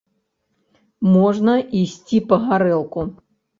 Можна 1.15 1.53
ісці 1.81 2.23
па 2.33 2.43
гарэлку! 2.49 3.09